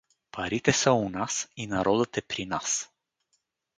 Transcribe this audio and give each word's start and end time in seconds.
Парите 0.31 0.73
са 0.73 0.93
у 0.93 1.09
нас 1.09 1.49
и 1.57 1.67
народът 1.67 2.17
е 2.17 2.21
при 2.21 2.45
нас. 2.45 2.89